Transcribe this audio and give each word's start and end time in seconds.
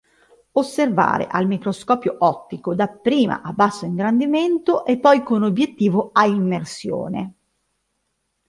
Osservare 0.53 1.27
al 1.27 1.45
microscopio 1.45 2.15
ottico 2.21 2.73
dapprima 2.73 3.43
a 3.43 3.51
basso 3.53 3.85
ingrandimento 3.85 4.83
e 4.83 4.97
poi 4.97 5.21
con 5.21 5.43
obiettivo 5.43 6.09
a 6.11 6.25
immersione. 6.25 7.33